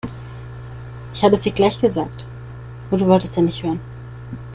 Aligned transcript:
Ich 1.13 1.23
habe 1.23 1.35
es 1.35 1.43
dir 1.43 1.51
gleich 1.51 1.79
gesagt, 1.79 2.25
aber 2.89 2.97
du 2.97 3.05
wolltest 3.05 3.35
ja 3.37 3.43
nicht 3.43 3.61
hören. 3.61 3.79